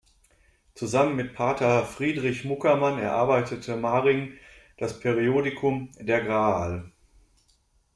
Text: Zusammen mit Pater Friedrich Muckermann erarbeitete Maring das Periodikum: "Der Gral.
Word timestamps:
Zusammen 0.73 1.15
mit 1.15 1.35
Pater 1.35 1.85
Friedrich 1.85 2.43
Muckermann 2.43 2.97
erarbeitete 2.97 3.75
Maring 3.77 4.33
das 4.77 4.99
Periodikum: 4.99 5.91
"Der 5.99 6.23
Gral. 6.23 6.91